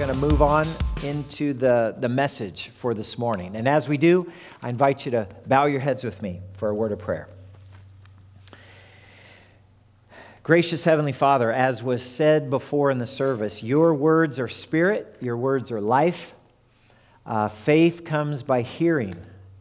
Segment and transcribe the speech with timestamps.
[0.00, 0.66] going to move on
[1.02, 3.54] into the, the message for this morning.
[3.54, 4.32] And as we do,
[4.62, 7.28] I invite you to bow your heads with me for a word of prayer.
[10.42, 15.36] Gracious Heavenly Father, as was said before in the service, your words are spirit, your
[15.36, 16.32] words are life.
[17.26, 19.14] Uh, faith comes by hearing.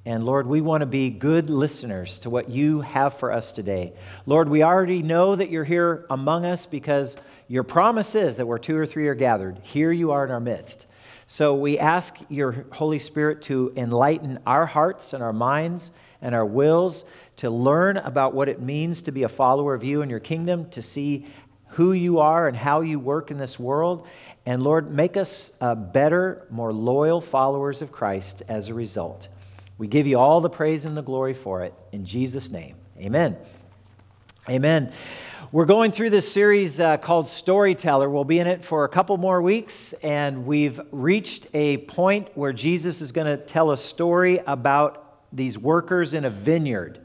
[0.06, 3.92] And Lord, we want to be good listeners to what you have for us today.
[4.26, 7.18] Lord, we already know that you're here among us because
[7.50, 10.40] your promise is that where two or three are gathered, here you are in our
[10.40, 10.86] midst.
[11.26, 16.46] So we ask your Holy Spirit to enlighten our hearts and our minds and our
[16.46, 17.06] wills
[17.38, 20.70] to learn about what it means to be a follower of you and your kingdom,
[20.70, 21.26] to see
[21.70, 24.08] who you are and how you work in this world.
[24.46, 29.28] And Lord, make us uh, better, more loyal followers of Christ as a result.
[29.78, 31.74] We give you all the praise and the glory for it.
[31.92, 33.38] In Jesus' name, amen.
[34.48, 34.92] Amen.
[35.52, 38.08] We're going through this series uh, called Storyteller.
[38.08, 42.54] We'll be in it for a couple more weeks, and we've reached a point where
[42.54, 47.00] Jesus is going to tell a story about these workers in a vineyard.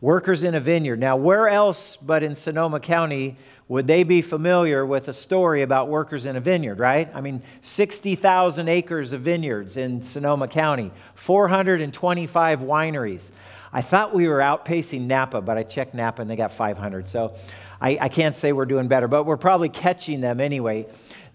[0.00, 0.98] Workers in a vineyard.
[0.98, 3.36] Now, where else but in Sonoma County
[3.68, 7.08] would they be familiar with a story about workers in a vineyard, right?
[7.14, 13.30] I mean, 60,000 acres of vineyards in Sonoma County, 425 wineries.
[13.72, 17.08] I thought we were outpacing Napa, but I checked Napa and they got 500.
[17.08, 17.34] So
[17.80, 20.86] I, I can't say we're doing better, but we're probably catching them anyway.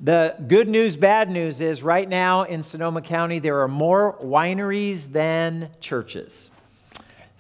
[0.01, 5.11] The good news, bad news is right now in Sonoma County, there are more wineries
[5.11, 6.49] than churches.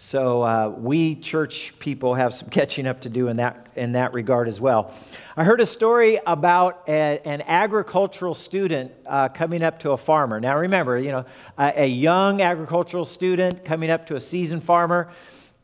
[0.01, 4.13] So uh, we church people have some catching up to do in that, in that
[4.13, 4.93] regard as well.
[5.35, 10.39] I heard a story about a, an agricultural student uh, coming up to a farmer.
[10.39, 11.25] Now remember, you know,
[11.57, 15.09] a, a young agricultural student coming up to a seasoned farmer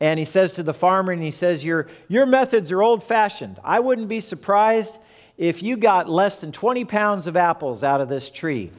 [0.00, 3.58] and he says to the farmer, and he says, Your, your methods are old fashioned.
[3.64, 4.98] I wouldn't be surprised
[5.38, 8.70] if you got less than 20 pounds of apples out of this tree.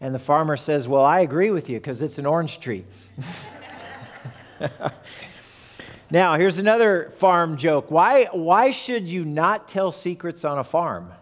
[0.00, 2.84] And the farmer says, Well, I agree with you because it's an orange tree.
[6.10, 7.90] now, here's another farm joke.
[7.90, 11.12] Why, why should you not tell secrets on a farm?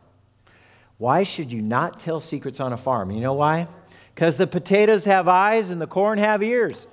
[0.98, 3.10] Why should you not tell secrets on a farm?
[3.10, 3.66] You know why?
[4.14, 6.86] Because the potatoes have eyes and the corn have ears.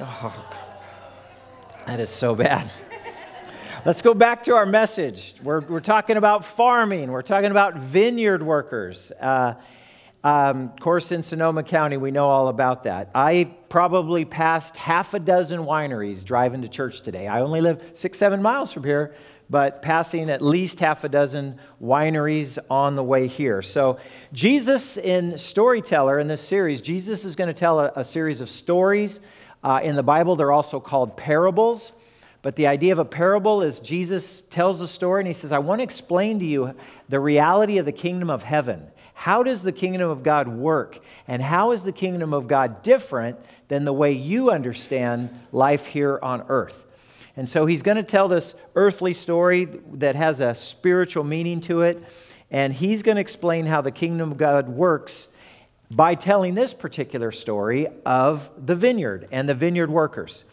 [0.00, 0.64] Oh,
[1.88, 2.70] that is so bad.
[3.86, 5.34] Let's go back to our message.
[5.42, 9.10] We're, we're talking about farming, we're talking about vineyard workers.
[9.12, 9.54] Uh,
[10.22, 13.10] um, of course, in Sonoma County, we know all about that.
[13.14, 17.26] I probably passed half a dozen wineries driving to church today.
[17.26, 19.14] I only live six, seven miles from here,
[19.48, 23.62] but passing at least half a dozen wineries on the way here.
[23.62, 23.98] So,
[24.34, 28.50] Jesus in Storyteller in this series, Jesus is going to tell a, a series of
[28.50, 29.22] stories
[29.62, 31.92] uh, in the Bible, they're also called parables.
[32.42, 35.58] But the idea of a parable is Jesus tells a story and he says, I
[35.58, 36.74] want to explain to you
[37.08, 38.86] the reality of the kingdom of heaven.
[39.14, 41.00] How does the kingdom of God work?
[41.26, 46.20] And how is the kingdom of God different than the way you understand life here
[46.22, 46.84] on earth?
[47.36, 49.64] And so he's going to tell this earthly story
[49.94, 52.02] that has a spiritual meaning to it.
[52.50, 55.28] And he's going to explain how the kingdom of God works
[55.90, 60.44] by telling this particular story of the vineyard and the vineyard workers.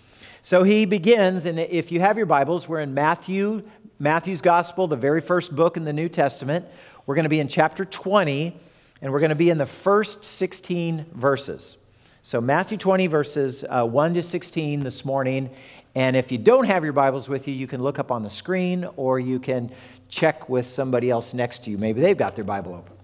[0.43, 3.63] So he begins, and if you have your Bibles, we're in Matthew,
[3.99, 6.65] Matthew's Gospel, the very first book in the New Testament.
[7.05, 8.55] We're going to be in chapter 20,
[9.01, 11.77] and we're going to be in the first 16 verses.
[12.21, 15.49] So, Matthew 20, verses uh, 1 to 16 this morning.
[15.95, 18.29] And if you don't have your Bibles with you, you can look up on the
[18.29, 19.71] screen or you can
[20.09, 21.77] check with somebody else next to you.
[21.77, 22.94] Maybe they've got their Bible open.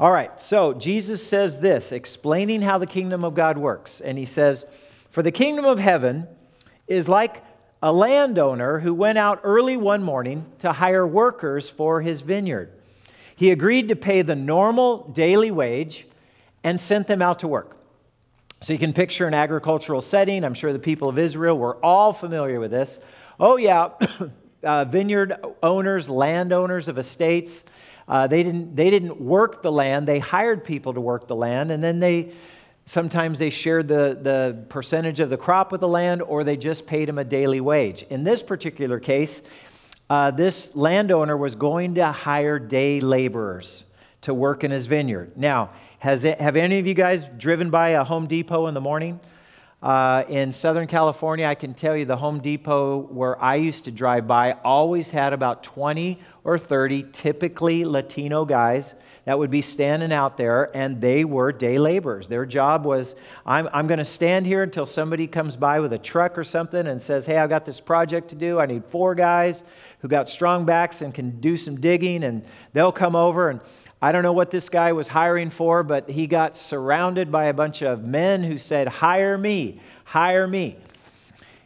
[0.00, 4.00] All right, so Jesus says this, explaining how the kingdom of God works.
[4.00, 4.64] And he says,
[5.10, 6.28] For the kingdom of heaven
[6.86, 7.42] is like
[7.82, 12.72] a landowner who went out early one morning to hire workers for his vineyard.
[13.34, 16.06] He agreed to pay the normal daily wage
[16.62, 17.76] and sent them out to work.
[18.60, 20.44] So you can picture an agricultural setting.
[20.44, 23.00] I'm sure the people of Israel were all familiar with this.
[23.40, 23.90] Oh, yeah,
[24.62, 27.64] uh, vineyard owners, landowners of estates
[28.08, 31.70] uh, they, didn't, they didn't work the land, they hired people to work the land,
[31.70, 32.32] and then they
[32.88, 36.86] sometimes they shared the, the percentage of the crop with the land or they just
[36.86, 38.02] paid them a daily wage.
[38.08, 39.42] In this particular case,
[40.08, 43.84] uh, this landowner was going to hire day laborers
[44.22, 45.36] to work in his vineyard.
[45.36, 48.80] Now, has it, have any of you guys driven by a Home Depot in the
[48.80, 49.20] morning?
[49.82, 53.92] Uh, in Southern California, I can tell you the Home Depot where I used to
[53.92, 56.18] drive by always had about 20
[56.48, 58.94] or 30, typically Latino guys
[59.26, 62.26] that would be standing out there, and they were day laborers.
[62.26, 65.98] Their job was I'm, I'm going to stand here until somebody comes by with a
[65.98, 68.58] truck or something and says, Hey, I've got this project to do.
[68.58, 69.64] I need four guys
[69.98, 72.42] who got strong backs and can do some digging, and
[72.72, 73.50] they'll come over.
[73.50, 73.60] And
[74.00, 77.52] I don't know what this guy was hiring for, but he got surrounded by a
[77.52, 80.78] bunch of men who said, Hire me, hire me.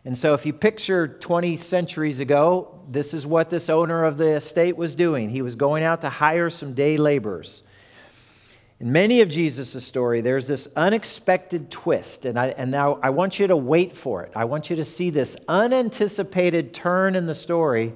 [0.04, 4.30] And so, if you picture 20 centuries ago, this is what this owner of the
[4.30, 5.28] estate was doing.
[5.28, 7.62] He was going out to hire some day laborers.
[8.80, 13.38] In many of Jesus' story, there's this unexpected twist, and, I, and now I want
[13.38, 14.32] you to wait for it.
[14.34, 17.92] I want you to see this unanticipated turn in the story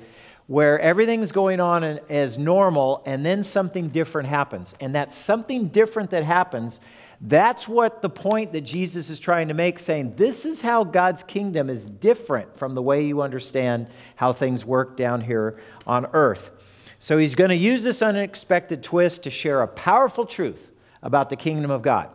[0.47, 4.77] where everything's going on as normal, and then something different happens.
[4.81, 6.79] And that something different that happens
[7.21, 11.23] that's what the point that Jesus is trying to make, saying this is how God's
[11.23, 16.51] kingdom is different from the way you understand how things work down here on earth.
[16.99, 20.73] So he's going to use this unexpected twist to share a powerful truth
[21.03, 22.11] about the kingdom of God.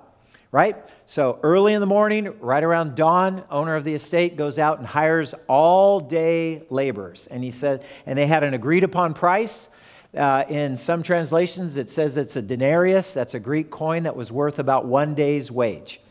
[0.52, 0.76] Right?
[1.06, 4.88] So early in the morning, right around dawn, owner of the estate goes out and
[4.88, 7.28] hires all day laborers.
[7.28, 9.70] And he said, and they had an agreed upon price.
[10.16, 13.14] Uh, in some translations, it says it's a denarius.
[13.14, 16.02] That's a Greek coin that was worth about one day's wage.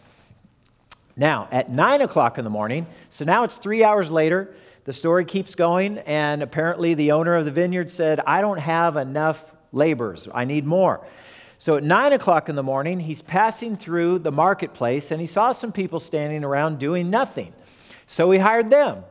[1.17, 4.55] Now, at 9 o'clock in the morning, so now it's three hours later,
[4.85, 8.97] the story keeps going, and apparently the owner of the vineyard said, I don't have
[8.97, 10.29] enough laborers.
[10.33, 11.07] I need more.
[11.59, 15.53] So at 9 o'clock in the morning, he's passing through the marketplace and he saw
[15.53, 17.53] some people standing around doing nothing.
[18.07, 19.05] So he hired them.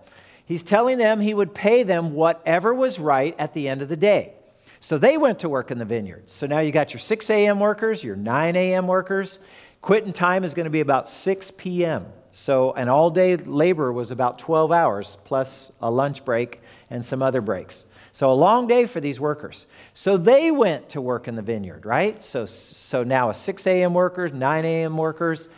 [0.46, 3.96] He's telling them he would pay them whatever was right at the end of the
[3.96, 4.34] day.
[4.80, 6.30] So they went to work in the vineyard.
[6.30, 7.60] So now you got your 6 a.m.
[7.60, 8.88] workers, your 9 a.m.
[8.88, 9.40] workers.
[9.82, 12.06] Quitting time is going to be about 6 p.m.
[12.32, 17.22] So an all day labor was about 12 hours plus a lunch break and some
[17.22, 17.86] other breaks.
[18.12, 19.68] So a long day for these workers.
[19.94, 22.22] So they went to work in the vineyard, right?
[22.24, 23.94] So, so now a 6 a.m.
[23.94, 24.98] workers, 9 a.m.
[24.98, 25.50] workers.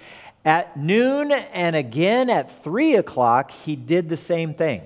[0.43, 4.81] At noon and again at 3 o'clock, he did the same thing.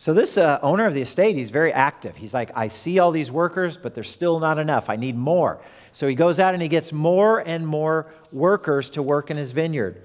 [0.00, 2.16] So, this uh, owner of the estate, he's very active.
[2.16, 4.88] He's like, I see all these workers, but there's still not enough.
[4.88, 5.60] I need more.
[5.90, 9.50] So, he goes out and he gets more and more workers to work in his
[9.50, 10.04] vineyard.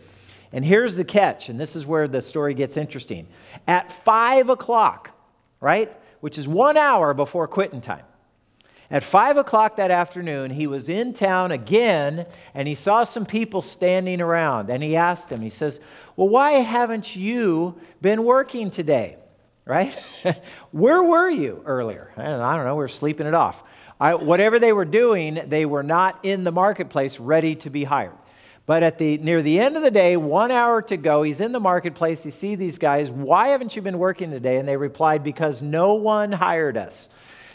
[0.52, 3.28] And here's the catch, and this is where the story gets interesting.
[3.68, 5.12] At five o'clock,
[5.60, 8.04] right, which is one hour before quitting time,
[8.90, 12.26] at five o'clock that afternoon, he was in town again
[12.56, 14.72] and he saw some people standing around.
[14.72, 15.80] And he asked them, he says,
[16.16, 19.18] Well, why haven't you been working today?
[19.66, 19.94] Right?
[20.72, 22.12] Where were you earlier?
[22.18, 23.64] I don't know, we were sleeping it off.
[24.00, 28.18] I, whatever they were doing, they were not in the marketplace ready to be hired.
[28.66, 31.52] But at the near the end of the day, one hour to go, he's in
[31.52, 32.24] the marketplace.
[32.24, 33.12] You see these guys.
[33.12, 34.58] Why haven't you been working today?
[34.58, 37.10] And they replied, Because no one hired us.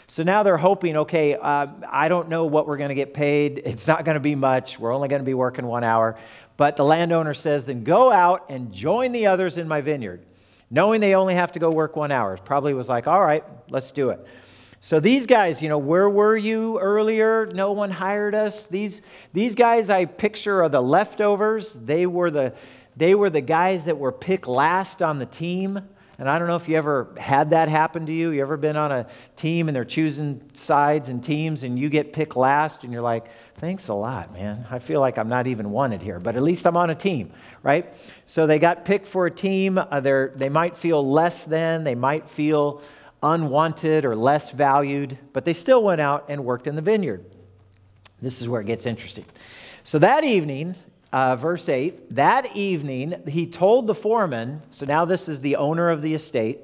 [0.05, 3.61] So now they're hoping, okay, uh, I don't know what we're going to get paid.
[3.63, 4.79] It's not going to be much.
[4.79, 6.15] We're only going to be working one hour.
[6.57, 10.25] But the landowner says, then go out and join the others in my vineyard
[10.69, 12.37] knowing they only have to go work one hour.
[12.37, 14.25] Probably was like, all right, let's do it.
[14.81, 17.47] So these guys, you know, where were you earlier?
[17.47, 18.65] No one hired us.
[18.65, 19.01] These,
[19.33, 21.73] these guys I picture are the leftovers.
[21.73, 22.53] They were the,
[22.95, 25.81] they were the guys that were picked last on the team.
[26.19, 28.31] And I don't know if you ever had that happen to you.
[28.31, 29.07] You ever been on a
[29.37, 33.27] team and they're choosing sides and teams and you get picked last and you're like,
[33.55, 34.67] thanks a lot, man.
[34.69, 37.31] I feel like I'm not even wanted here, but at least I'm on a team,
[37.63, 37.93] right?
[38.25, 39.77] So they got picked for a team.
[39.77, 40.01] Uh,
[40.35, 42.81] they might feel less than, they might feel
[43.23, 47.23] unwanted or less valued, but they still went out and worked in the vineyard.
[48.21, 49.25] This is where it gets interesting.
[49.83, 50.75] So that evening,
[51.11, 55.89] uh, verse 8 that evening he told the foreman so now this is the owner
[55.89, 56.59] of the estate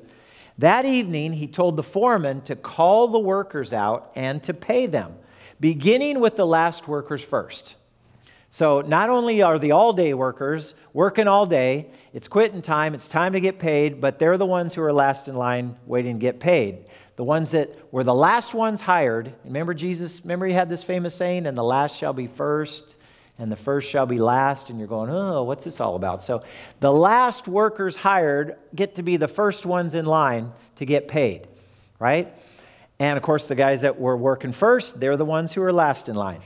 [0.58, 5.16] that evening he told the foreman to call the workers out and to pay them
[5.60, 7.76] beginning with the last workers first.
[8.52, 13.10] So not only are the all day workers working all day it's quitting time it's
[13.10, 16.22] time to get paid but they're the ones who are last in line waiting to
[16.22, 16.86] get paid.
[17.18, 21.14] The ones that were the last ones hired remember jesus remember he had this famous
[21.14, 22.96] saying and the last shall be first
[23.38, 26.24] and the first shall be last, and you're going, oh, what's this all about?
[26.24, 26.44] So
[26.80, 31.48] the last workers hired get to be the first ones in line to get paid,
[32.00, 32.34] right?
[32.98, 36.08] And of course, the guys that were working first, they're the ones who are last
[36.08, 36.40] in line.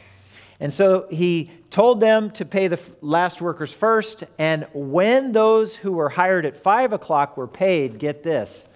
[0.59, 4.23] And so he told them to pay the last workers first.
[4.37, 8.67] And when those who were hired at five o'clock were paid, get this,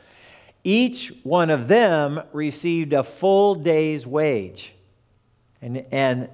[0.64, 4.74] each one of them received a full day's wage.
[5.62, 6.30] And, and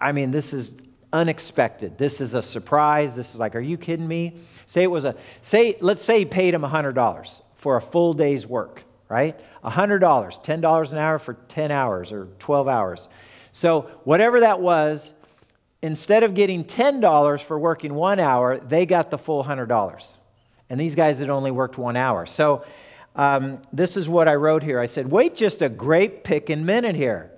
[0.00, 0.72] I mean, this is
[1.14, 1.96] unexpected.
[1.96, 3.14] This is a surprise.
[3.14, 4.34] This is like, are you kidding me?
[4.66, 8.46] Say it was a, say, let's say he paid him $100 for a full day's
[8.46, 9.38] work, right?
[9.64, 13.08] $100, $10 an hour for 10 hours or 12 hours.
[13.52, 15.12] So, whatever that was,
[15.80, 20.18] instead of getting $10 for working one hour, they got the full $100.
[20.68, 22.26] And these guys had only worked one hour.
[22.26, 22.64] So,
[23.14, 24.80] um, this is what I wrote here.
[24.80, 27.30] I said, wait just a great picking minute here.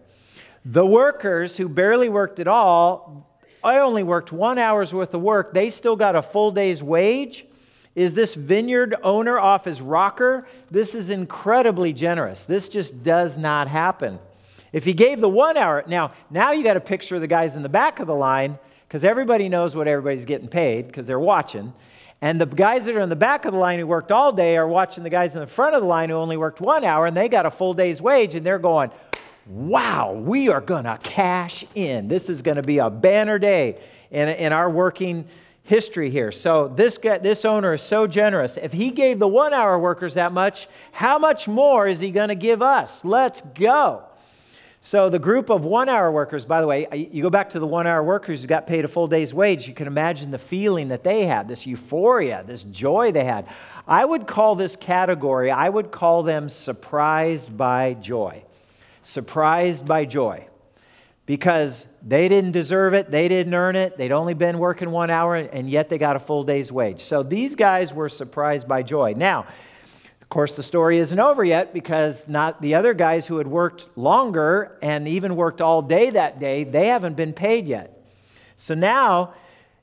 [0.64, 3.35] The workers who barely worked at all,
[3.66, 7.44] I only worked one hour's worth of work, they still got a full day's wage.
[7.96, 10.46] Is this vineyard owner off his rocker?
[10.70, 12.44] This is incredibly generous.
[12.44, 14.20] This just does not happen.
[14.72, 17.56] If he gave the one hour, now, now you got to picture of the guys
[17.56, 18.56] in the back of the line
[18.86, 21.72] because everybody knows what everybody's getting paid because they're watching.
[22.22, 24.56] And the guys that are in the back of the line who worked all day
[24.56, 27.06] are watching the guys in the front of the line who only worked one hour
[27.06, 28.90] and they got a full day's wage and they're going,
[29.46, 32.08] wow, we are going to cash in.
[32.08, 35.26] This is going to be a banner day in, in our working
[35.62, 36.32] history here.
[36.32, 38.56] So this guy, this owner is so generous.
[38.56, 42.28] If he gave the one hour workers that much, how much more is he going
[42.28, 43.04] to give us?
[43.04, 44.04] Let's go.
[44.80, 47.66] So the group of one hour workers, by the way, you go back to the
[47.66, 50.88] one hour workers who got paid a full day's wage, you can imagine the feeling
[50.88, 53.48] that they had, this euphoria, this joy they had.
[53.88, 58.44] I would call this category, I would call them surprised by joy.
[59.06, 60.48] Surprised by joy.
[61.26, 65.36] Because they didn't deserve it, they didn't earn it, they'd only been working one hour,
[65.36, 67.00] and yet they got a full day's wage.
[67.00, 69.14] So these guys were surprised by joy.
[69.16, 69.46] Now,
[70.20, 73.88] of course, the story isn't over yet because not the other guys who had worked
[73.96, 78.04] longer and even worked all day that day, they haven't been paid yet.
[78.56, 79.34] So now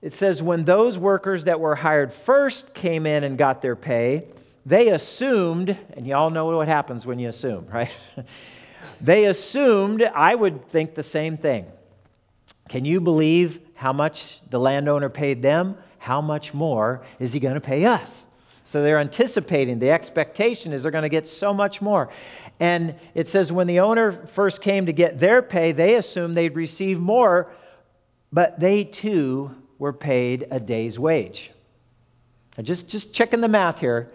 [0.01, 4.25] it says when those workers that were hired first came in and got their pay,
[4.65, 7.91] they assumed, and y'all know what happens when you assume, right?
[9.03, 11.65] they assumed, I would think the same thing.
[12.69, 15.77] Can you believe how much the landowner paid them?
[15.99, 18.23] How much more is he going to pay us?
[18.63, 22.09] So they're anticipating, the expectation is they're going to get so much more.
[22.61, 26.55] And it says when the owner first came to get their pay, they assumed they'd
[26.55, 27.51] receive more,
[28.31, 31.51] but they too were paid a day's wage.
[32.57, 34.09] Now just, just checking the math here.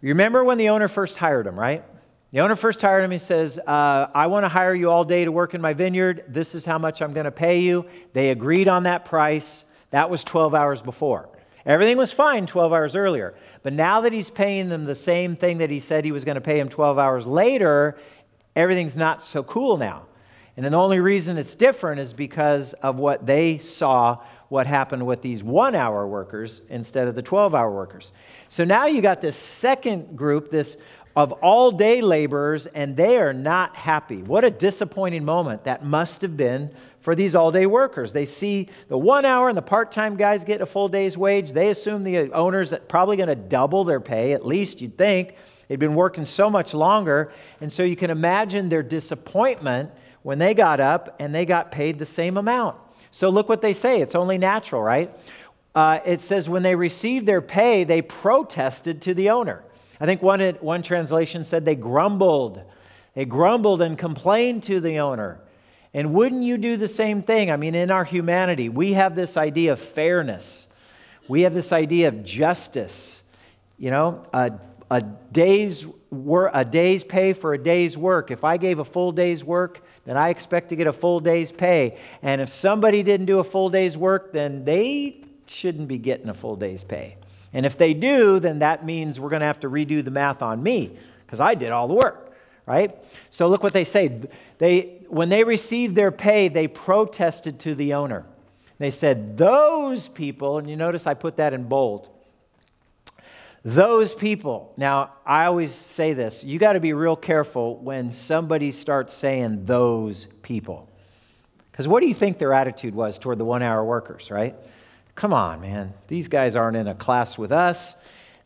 [0.00, 1.82] You remember when the owner first hired them, right?
[2.30, 3.10] The owner first hired him.
[3.10, 6.24] He says, uh, I want to hire you all day to work in my vineyard.
[6.28, 7.86] This is how much I'm going to pay you.
[8.12, 9.64] They agreed on that price.
[9.92, 11.30] That was 12 hours before.
[11.64, 13.34] Everything was fine 12 hours earlier.
[13.62, 16.34] But now that he's paying them the same thing that he said he was going
[16.34, 17.96] to pay him 12 hours later,
[18.54, 20.04] everything's not so cool now.
[20.58, 24.18] And the only reason it's different is because of what they saw
[24.48, 28.12] what happened with these one hour workers instead of the 12 hour workers.
[28.48, 30.78] So now you got this second group, this
[31.18, 34.22] of all day laborers, and they are not happy.
[34.22, 36.70] What a disappointing moment that must have been
[37.00, 38.12] for these all day workers.
[38.12, 41.50] They see the one hour and the part time guys get a full day's wage.
[41.50, 45.34] They assume the owner's probably going to double their pay, at least you'd think.
[45.66, 47.32] They'd been working so much longer.
[47.60, 49.90] And so you can imagine their disappointment
[50.22, 52.76] when they got up and they got paid the same amount.
[53.10, 54.00] So look what they say.
[54.00, 55.12] It's only natural, right?
[55.74, 59.64] Uh, it says when they received their pay, they protested to the owner.
[60.00, 62.62] I think one, one translation said they grumbled.
[63.14, 65.40] They grumbled and complained to the owner.
[65.94, 67.50] And wouldn't you do the same thing?
[67.50, 70.66] I mean, in our humanity, we have this idea of fairness,
[71.26, 73.22] we have this idea of justice.
[73.80, 74.52] You know, a,
[74.90, 78.30] a, day's, wor- a day's pay for a day's work.
[78.30, 81.52] If I gave a full day's work, then I expect to get a full day's
[81.52, 81.98] pay.
[82.22, 86.34] And if somebody didn't do a full day's work, then they shouldn't be getting a
[86.34, 87.17] full day's pay.
[87.52, 90.42] And if they do, then that means we're going to have to redo the math
[90.42, 92.36] on me because I did all the work,
[92.66, 92.96] right?
[93.30, 94.20] So look what they say.
[94.58, 98.26] They, when they received their pay, they protested to the owner.
[98.78, 102.08] They said, Those people, and you notice I put that in bold.
[103.64, 104.72] Those people.
[104.76, 109.64] Now, I always say this you got to be real careful when somebody starts saying
[109.64, 110.88] those people.
[111.70, 114.54] Because what do you think their attitude was toward the one hour workers, right?
[115.18, 115.94] Come on, man.
[116.06, 117.96] These guys aren't in a class with us.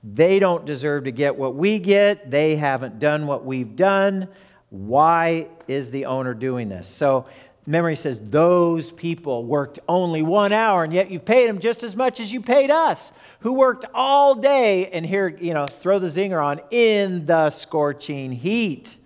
[0.02, 2.30] They don't deserve to get what we get.
[2.30, 4.26] They haven't done what we've done.
[4.70, 6.88] Why is the owner doing this?
[6.88, 7.26] So,
[7.66, 11.94] memory says those people worked only one hour, and yet you've paid them just as
[11.94, 14.86] much as you paid us, who worked all day.
[14.86, 18.96] And here, you know, throw the zinger on in the scorching heat.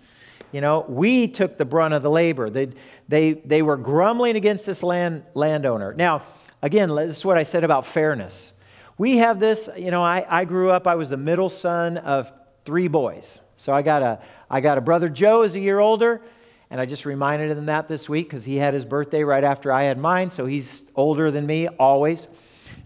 [0.53, 2.49] You know, we took the brunt of the labor.
[2.49, 2.69] They,
[3.09, 5.93] they, they were grumbling against this land, landowner.
[5.93, 6.23] Now,
[6.61, 8.53] again, this is what I said about fairness.
[8.97, 12.31] We have this, you know, I, I grew up, I was the middle son of
[12.65, 13.41] three boys.
[13.55, 16.21] So I got a, I got a brother Joe is a year older,
[16.69, 19.71] and I just reminded him that this week because he had his birthday right after
[19.71, 22.27] I had mine, so he's older than me always.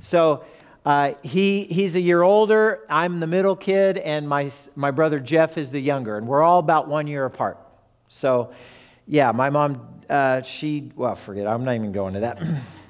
[0.01, 0.43] So
[0.83, 2.83] Uh, he, he's a year older.
[2.89, 6.57] I'm the middle kid, and my, my brother Jeff is the younger, and we're all
[6.57, 7.59] about one year apart.
[8.09, 8.51] So,
[9.07, 12.41] yeah, my mom, uh, she, well, forget, I'm not even going to that.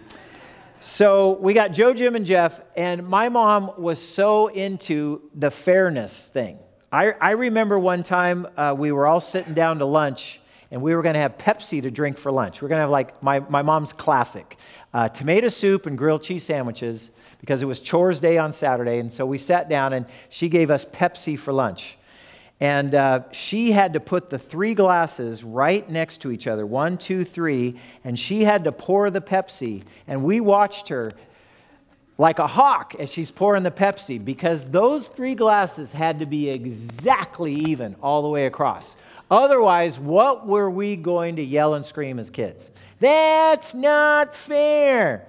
[0.83, 6.27] so, we got Joe, Jim, and Jeff, and my mom was so into the fairness
[6.27, 6.57] thing.
[6.91, 10.95] I, I remember one time uh, we were all sitting down to lunch, and we
[10.95, 12.61] were going to have Pepsi to drink for lunch.
[12.61, 14.57] We are going to have like my, my mom's classic
[14.93, 19.00] uh, tomato soup and grilled cheese sandwiches because it was chores day on Saturday.
[19.00, 21.97] And so we sat down and she gave us Pepsi for lunch.
[22.61, 26.99] And uh, she had to put the three glasses right next to each other one,
[26.99, 27.79] two, three.
[28.03, 29.81] And she had to pour the Pepsi.
[30.07, 31.11] And we watched her
[32.19, 36.51] like a hawk as she's pouring the Pepsi because those three glasses had to be
[36.51, 38.95] exactly even all the way across.
[39.31, 42.69] Otherwise, what were we going to yell and scream as kids?
[42.99, 45.25] That's not fair.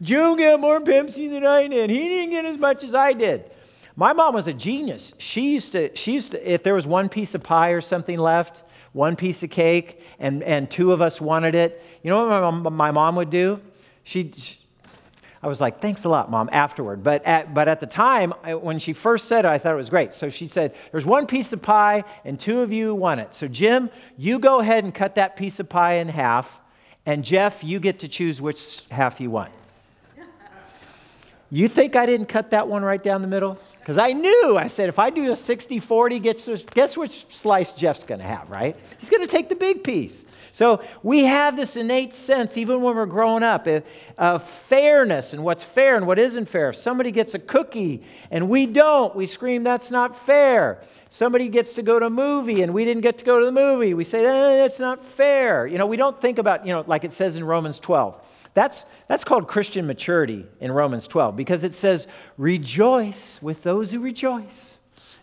[0.00, 1.90] Joe got more Pepsi than I did.
[1.90, 3.50] He didn't get as much as I did.
[3.96, 5.14] My mom was a genius.
[5.18, 8.18] She used to, she used to, if there was one piece of pie or something
[8.18, 8.62] left,
[8.92, 12.40] one piece of cake, and, and two of us wanted it, you know what my
[12.40, 13.60] mom, my mom would do?
[14.04, 14.56] She, she
[15.42, 17.04] I was like, thanks a lot, mom, afterward.
[17.04, 19.90] But at, but at the time, when she first said it, I thought it was
[19.90, 20.12] great.
[20.12, 23.34] So she said, there's one piece of pie, and two of you want it.
[23.34, 26.60] So, Jim, you go ahead and cut that piece of pie in half,
[27.04, 29.52] and Jeff, you get to choose which half you want.
[31.48, 33.56] You think I didn't cut that one right down the middle?
[33.86, 38.02] Because I knew, I said, if I do a 60 40, guess which slice Jeff's
[38.02, 38.74] going to have, right?
[38.98, 40.24] He's going to take the big piece.
[40.50, 43.68] So we have this innate sense, even when we're growing up,
[44.18, 46.70] of fairness and what's fair and what isn't fair.
[46.70, 48.02] If somebody gets a cookie
[48.32, 50.82] and we don't, we scream, that's not fair.
[51.10, 53.52] Somebody gets to go to a movie and we didn't get to go to the
[53.52, 53.94] movie.
[53.94, 55.64] We say, eh, that's not fair.
[55.64, 58.20] You know, we don't think about, you know, like it says in Romans 12.
[58.56, 62.06] That's, that's called Christian maturity in Romans 12 because it says,
[62.38, 64.78] rejoice with those who rejoice.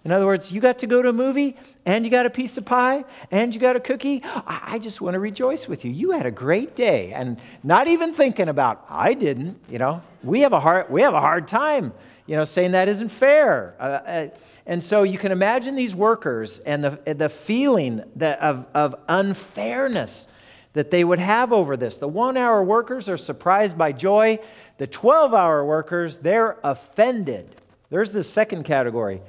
[0.06, 2.60] In other words, you got to go to a movie and you got a piece
[2.60, 4.22] of pie and you got a cookie.
[4.24, 5.92] I just want to rejoice with you.
[5.92, 7.12] You had a great day.
[7.12, 10.04] And not even thinking about, I didn't, you know.
[10.22, 11.92] We have a hard, we have a hard time,
[12.28, 13.74] you know, saying that isn't fair.
[13.80, 14.28] Uh, uh,
[14.68, 20.28] and so you can imagine these workers and the, the feeling that of, of unfairness
[20.74, 21.98] that they would have over this.
[21.98, 24.40] The one hour workers are surprised by joy,
[24.78, 27.56] the 12 hour workers, they're offended.
[27.90, 29.22] There's the second category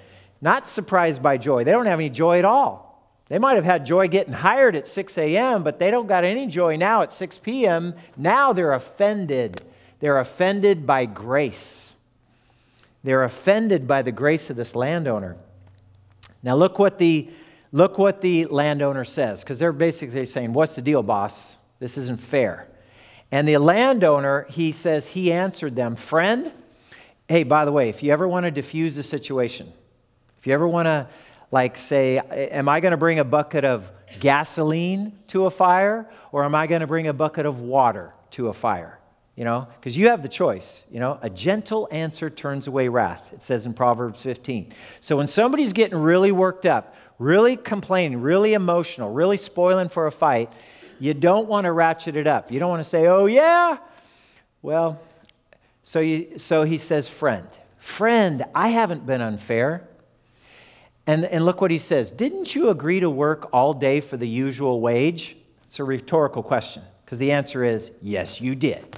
[0.45, 1.64] not surprised by joy.
[1.64, 3.03] They don't have any joy at all.
[3.29, 6.47] They might have had joy getting hired at 6 a.m., but they don't got any
[6.47, 7.95] joy now at 6 p.m.
[8.14, 9.62] Now they're offended.
[10.01, 11.95] They're offended by grace.
[13.03, 15.37] They're offended by the grace of this landowner.
[16.42, 17.31] Now look what the
[17.75, 21.59] look what the landowner says, because they're basically saying, What's the deal, boss?
[21.81, 22.69] This isn't fair.
[23.33, 26.53] And the landowner, he says, he answered them, Friend,
[27.29, 29.73] hey, by the way, if you ever want to diffuse the situation,
[30.39, 31.09] if you ever want to,
[31.51, 36.45] like, say, am I going to bring a bucket of gasoline to a fire or
[36.45, 39.01] am I going to bring a bucket of water to a fire?
[39.35, 40.85] You know, because you have the choice.
[40.93, 44.73] You know, a gentle answer turns away wrath, it says in Proverbs 15.
[45.01, 50.12] So when somebody's getting really worked up, really complaining, really emotional, really spoiling for a
[50.12, 50.53] fight,
[51.00, 52.50] you don't want to ratchet it up.
[52.50, 53.79] You don't want to say, oh, yeah.
[54.62, 55.00] Well,
[55.83, 57.46] so, you, so he says, friend,
[57.79, 59.88] friend, I haven't been unfair.
[61.07, 64.29] And, and look what he says Didn't you agree to work all day for the
[64.29, 65.37] usual wage?
[65.64, 68.96] It's a rhetorical question because the answer is yes, you did.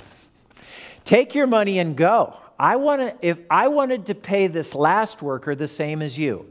[1.05, 2.37] Take your money and go.
[2.59, 6.47] I wanna, if I wanted to pay this last worker the same as you.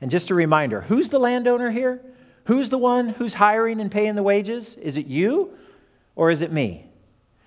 [0.00, 2.00] And just a reminder who's the landowner here?
[2.44, 4.76] Who's the one who's hiring and paying the wages?
[4.76, 5.56] Is it you
[6.16, 6.86] or is it me?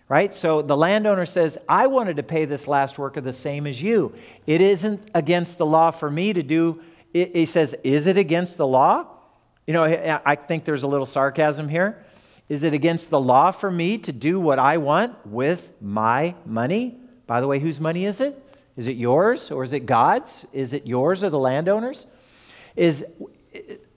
[0.08, 0.34] Right?
[0.34, 4.14] So the landowner says, I wanted to pay this last worker the same as you.
[4.46, 6.82] It isn't against the law for me to do
[7.14, 9.06] he says, Is it against the law?
[9.68, 9.84] You know,
[10.26, 12.04] I think there's a little sarcasm here.
[12.50, 16.98] Is it against the law for me to do what I want with my money?
[17.28, 18.38] By the way, whose money is it?
[18.76, 20.46] Is it yours or is it God's?
[20.52, 22.08] Is it yours or the landowner's?
[22.76, 23.06] Is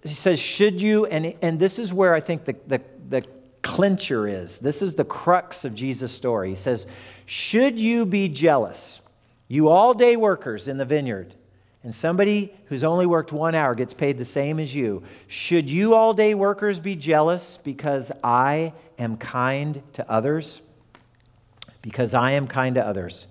[0.06, 3.22] he says, should you, and, and this is where I think the, the, the
[3.62, 4.58] clincher is.
[4.58, 6.50] This is the crux of Jesus' story.
[6.50, 6.86] He says,
[7.24, 9.00] Should you be jealous,
[9.48, 11.34] you all day workers in the vineyard,
[11.82, 15.94] and somebody who's only worked one hour gets paid the same as you, should you
[15.94, 20.60] all day workers be jealous because I am kind to others?
[21.82, 23.26] Because I am kind to others.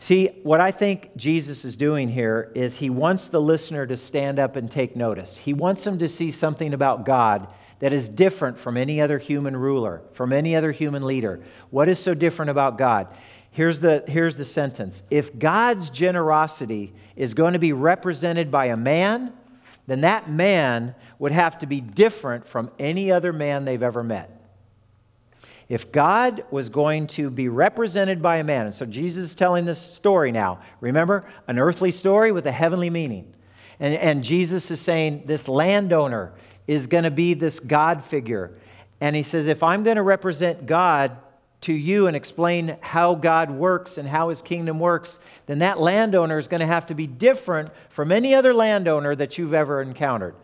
[0.00, 4.38] See, what I think Jesus is doing here is he wants the listener to stand
[4.38, 5.38] up and take notice.
[5.38, 7.48] He wants them to see something about God
[7.80, 11.40] that is different from any other human ruler, from any other human leader.
[11.70, 13.08] What is so different about God?
[13.50, 18.76] Here's the, here's the sentence If God's generosity is going to be represented by a
[18.76, 19.32] man,
[19.88, 24.37] then that man would have to be different from any other man they've ever met.
[25.68, 29.66] If God was going to be represented by a man, and so Jesus is telling
[29.66, 33.34] this story now, remember, an earthly story with a heavenly meaning.
[33.78, 36.32] And, and Jesus is saying this landowner
[36.66, 38.58] is going to be this God figure.
[39.00, 41.16] And he says, if I'm going to represent God
[41.62, 46.38] to you and explain how God works and how his kingdom works, then that landowner
[46.38, 50.34] is going to have to be different from any other landowner that you've ever encountered.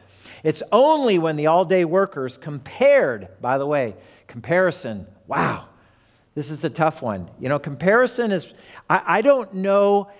[0.43, 3.95] It's only when the all day workers compared, by the way,
[4.27, 5.69] comparison Wow,
[6.35, 7.31] this is a tough one.
[7.41, 8.53] You know, comparison is,
[8.91, 10.11] I, I don't know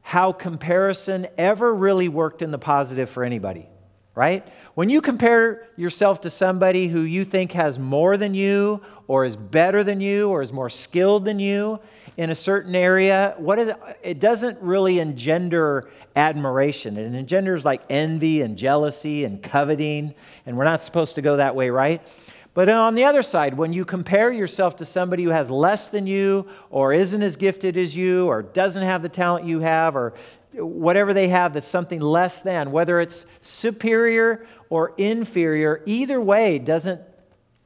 [0.00, 3.68] how comparison ever really worked in the positive for anybody,
[4.14, 4.46] right?
[4.74, 9.36] When you compare yourself to somebody who you think has more than you, or is
[9.36, 11.78] better than you, or is more skilled than you
[12.16, 13.76] in a certain area, what is it?
[14.02, 16.96] it doesn't really engender admiration.
[16.96, 20.14] It engenders like envy and jealousy and coveting,
[20.46, 22.06] and we're not supposed to go that way, right?
[22.54, 26.06] But on the other side, when you compare yourself to somebody who has less than
[26.06, 30.14] you, or isn't as gifted as you, or doesn't have the talent you have, or
[30.52, 37.00] whatever they have that's something less than, whether it's superior or inferior, either way doesn't,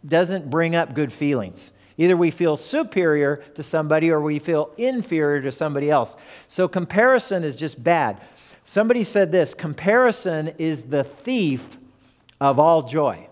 [0.07, 1.73] doesn't bring up good feelings.
[1.99, 6.17] Either we feel superior to somebody or we feel inferior to somebody else.
[6.47, 8.23] So comparison is just bad.
[8.65, 11.77] Somebody said this comparison is the thief
[12.41, 13.28] of all joy.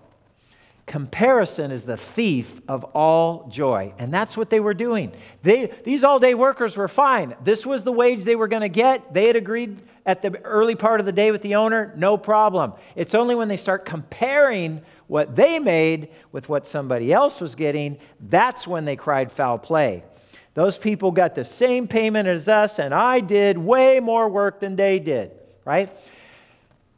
[0.87, 3.92] Comparison is the thief of all joy.
[3.99, 5.12] And that's what they were doing.
[5.42, 7.35] They, these all day workers were fine.
[7.42, 9.12] This was the wage they were going to get.
[9.12, 12.72] They had agreed at the early part of the day with the owner, no problem.
[12.94, 17.99] It's only when they start comparing what they made with what somebody else was getting,
[18.20, 20.05] that's when they cried foul play.
[20.55, 24.77] Those people got the same payment as us, and I did way more work than
[24.77, 25.33] they did,
[25.64, 25.92] right?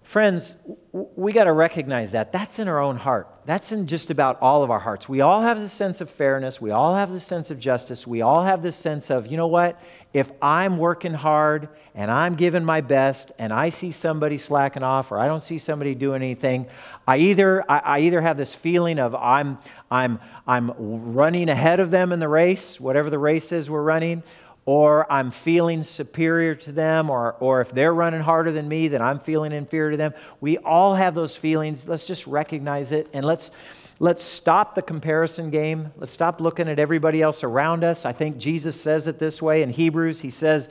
[0.09, 0.57] Friends,
[0.93, 2.33] we got to recognize that.
[2.33, 3.29] That's in our own heart.
[3.45, 5.07] That's in just about all of our hearts.
[5.07, 6.63] We all have this sense of fairness.
[6.63, 8.07] We all have this sense of justice.
[8.07, 9.79] We all have this sense of, you know what?
[10.15, 15.13] If I'm working hard and I'm giving my best and I see somebody slacking off
[15.13, 16.69] or I don't see somebody doing anything,
[17.07, 19.59] I either, I, I either have this feeling of I'm,
[19.91, 20.73] I'm, I'm
[21.13, 24.23] running ahead of them in the race, whatever the race is we're running,
[24.69, 29.01] or I'm feeling superior to them, or, or if they're running harder than me, then
[29.01, 30.13] I'm feeling inferior to them.
[30.43, 31.89] We all have those feelings.
[31.89, 33.51] Let's just recognize it and let's,
[33.99, 35.91] let's stop the comparison game.
[35.97, 38.05] Let's stop looking at everybody else around us.
[38.05, 40.21] I think Jesus says it this way in Hebrews.
[40.21, 40.69] He says,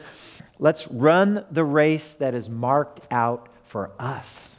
[0.59, 4.57] Let's run the race that is marked out for us,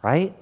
[0.00, 0.32] right?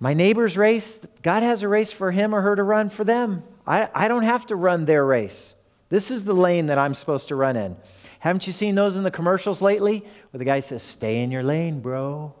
[0.00, 3.44] My neighbor's race, God has a race for him or her to run for them.
[3.64, 5.54] I, I don't have to run their race.
[5.92, 7.76] This is the lane that I'm supposed to run in.
[8.18, 9.98] Haven't you seen those in the commercials lately
[10.30, 12.32] where the guy says, Stay in your lane, bro?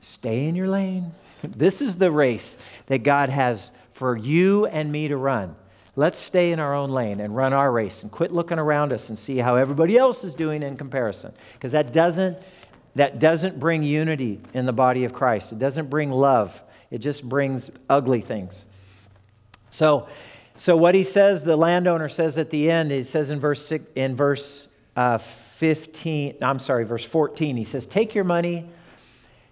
[0.00, 1.12] Stay in your lane.
[1.42, 2.56] This is the race
[2.86, 5.54] that God has for you and me to run.
[5.94, 9.10] Let's stay in our own lane and run our race and quit looking around us
[9.10, 11.34] and see how everybody else is doing in comparison.
[11.52, 12.38] Because that doesn't,
[12.94, 15.52] that doesn't bring unity in the body of Christ.
[15.52, 16.62] It doesn't bring love.
[16.90, 18.64] It just brings ugly things.
[19.68, 20.08] So
[20.56, 23.84] so what he says, the landowner says at the end, he says in verse six,
[23.94, 28.66] in verse uh, 15, I'm sorry, verse 14, he says, "Take your money."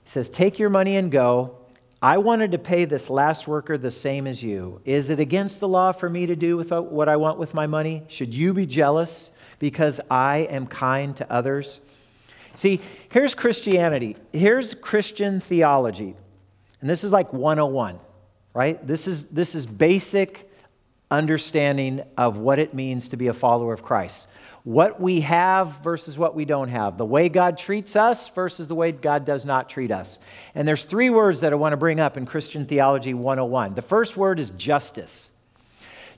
[0.04, 1.58] He says, "Take your money and go."
[2.04, 4.82] I wanted to pay this last worker the same as you.
[4.84, 7.66] Is it against the law for me to do with what I want with my
[7.66, 8.02] money?
[8.08, 11.80] Should you be jealous because I am kind to others?
[12.56, 14.16] See, here's Christianity.
[14.34, 16.14] Here's Christian theology.
[16.82, 17.98] And this is like 101,
[18.52, 18.86] right?
[18.86, 20.50] This is, this is basic
[21.10, 24.28] understanding of what it means to be a follower of Christ.
[24.64, 26.96] What we have versus what we don't have.
[26.96, 30.18] The way God treats us versus the way God does not treat us.
[30.54, 33.74] And there's three words that I want to bring up in Christian Theology 101.
[33.74, 35.30] The first word is justice.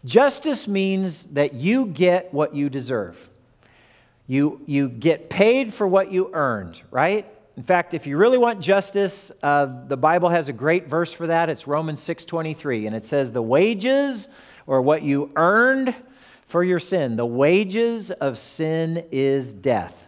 [0.04, 3.28] Justice means that you get what you deserve.
[4.28, 7.26] You, you get paid for what you earned, right?
[7.56, 11.26] In fact, if you really want justice, uh, the Bible has a great verse for
[11.28, 11.48] that.
[11.48, 14.28] It's Romans 6:23, and it says, "The wages
[14.66, 15.94] or what you earned
[16.46, 17.16] for your sin.
[17.16, 20.06] The wages of sin is death.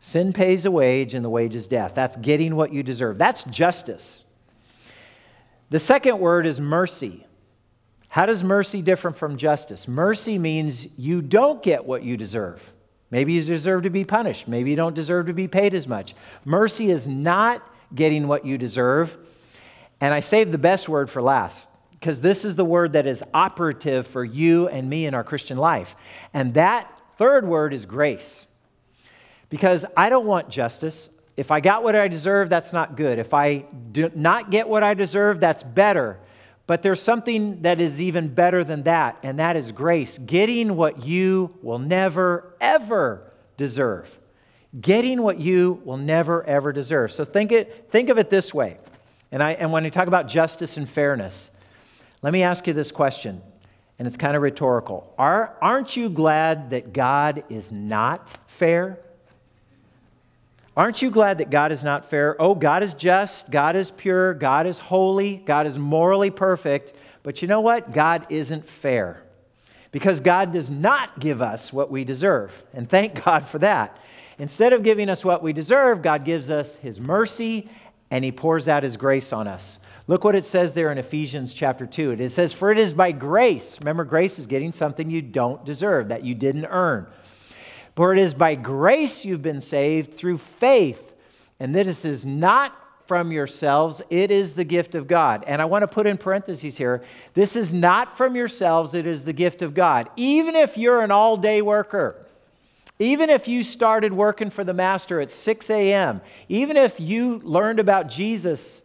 [0.00, 1.94] Sin pays a wage, and the wage is death.
[1.94, 3.18] That's getting what you deserve.
[3.18, 4.24] That's justice.
[5.70, 7.26] The second word is mercy.
[8.08, 9.88] How does mercy differ from justice?
[9.88, 12.72] Mercy means you don't get what you deserve.
[13.10, 14.48] Maybe you deserve to be punished.
[14.48, 16.14] Maybe you don't deserve to be paid as much.
[16.44, 17.62] Mercy is not
[17.94, 19.16] getting what you deserve.
[20.00, 21.68] And I saved the best word for last
[22.06, 25.58] because this is the word that is operative for you and me in our Christian
[25.58, 25.96] life.
[26.32, 28.46] And that third word is grace.
[29.50, 31.10] Because I don't want justice.
[31.36, 33.18] If I got what I deserve, that's not good.
[33.18, 36.20] If I do not get what I deserve, that's better.
[36.68, 40.16] But there's something that is even better than that, and that is grace.
[40.16, 44.16] Getting what you will never, ever deserve.
[44.80, 47.10] Getting what you will never, ever deserve.
[47.10, 48.78] So think, it, think of it this way.
[49.32, 51.50] And, I, and when I talk about justice and fairness,
[52.26, 53.40] let me ask you this question,
[54.00, 55.14] and it's kind of rhetorical.
[55.16, 58.98] Are, aren't you glad that God is not fair?
[60.76, 62.34] Aren't you glad that God is not fair?
[62.42, 66.94] Oh, God is just, God is pure, God is holy, God is morally perfect.
[67.22, 67.92] But you know what?
[67.92, 69.22] God isn't fair
[69.92, 72.64] because God does not give us what we deserve.
[72.74, 74.00] And thank God for that.
[74.36, 77.68] Instead of giving us what we deserve, God gives us His mercy
[78.10, 79.78] and He pours out His grace on us.
[80.08, 82.12] Look what it says there in Ephesians chapter 2.
[82.12, 83.78] It says, For it is by grace.
[83.80, 87.06] Remember, grace is getting something you don't deserve, that you didn't earn.
[87.96, 91.14] For it is by grace you've been saved through faith.
[91.58, 92.72] And this is not
[93.06, 95.44] from yourselves, it is the gift of God.
[95.46, 99.24] And I want to put in parentheses here this is not from yourselves, it is
[99.24, 100.10] the gift of God.
[100.16, 102.26] Even if you're an all day worker,
[102.98, 107.78] even if you started working for the master at 6 a.m., even if you learned
[107.78, 108.82] about Jesus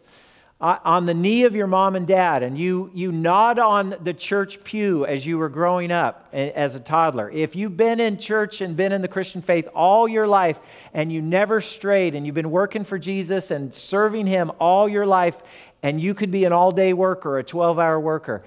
[0.62, 4.62] on the knee of your mom and dad and you, you nod on the church
[4.62, 8.76] pew as you were growing up as a toddler, if you've been in church and
[8.76, 10.60] been in the Christian faith all your life
[10.94, 15.04] and you never strayed and you've been working for Jesus and serving Him all your
[15.04, 15.36] life,
[15.82, 18.44] and you could be an all day worker, a 12 hour worker,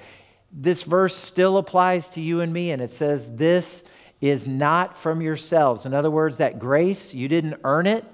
[0.54, 3.84] this verse still applies to you and me, and it says, This
[4.22, 5.86] is not from yourselves.
[5.86, 8.06] In other words, that grace, you didn't earn it,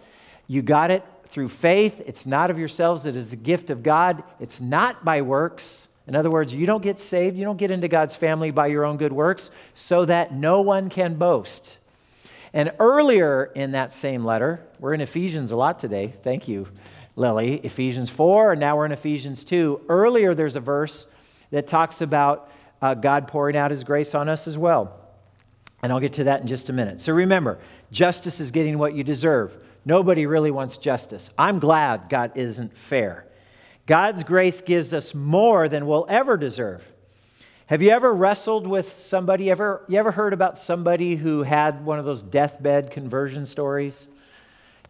[0.48, 2.02] you got it through faith.
[2.06, 4.24] It's not of yourselves, it is a gift of God.
[4.40, 5.88] It's not by works.
[6.08, 8.86] In other words, you don't get saved, you don't get into God's family by your
[8.86, 11.78] own good works, so that no one can boast.
[12.54, 16.08] And earlier in that same letter, we're in Ephesians a lot today.
[16.08, 16.68] Thank you,
[17.16, 17.62] Lily.
[17.64, 19.86] Ephesians 4, and now we're in Ephesians 2.
[19.88, 21.08] Earlier, there's a verse
[21.52, 24.98] that talks about uh, God pouring out his grace on us as well.
[25.82, 27.02] And I'll get to that in just a minute.
[27.02, 27.58] So remember,
[27.92, 29.56] justice is getting what you deserve.
[29.86, 31.32] Nobody really wants justice.
[31.38, 33.26] I'm glad God isn't fair.
[33.88, 36.88] God's grace gives us more than we'll ever deserve.
[37.66, 39.50] Have you ever wrestled with somebody?
[39.50, 44.08] Ever, you ever heard about somebody who had one of those deathbed conversion stories?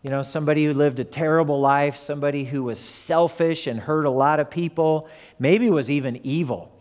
[0.02, 4.10] You know, somebody who lived a terrible life, somebody who was selfish and hurt a
[4.10, 6.72] lot of people, maybe was even evil.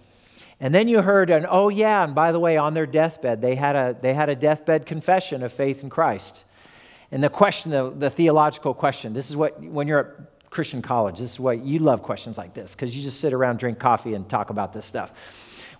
[0.58, 3.54] And then you heard an, oh yeah, and by the way, on their deathbed, they
[3.54, 6.44] had a, they had a deathbed confession of faith in Christ.
[7.12, 11.18] And the question, the, the theological question, this is what, when you're at Christian college,
[11.18, 14.14] this is what you love questions like this because you just sit around, drink coffee,
[14.14, 15.12] and talk about this stuff.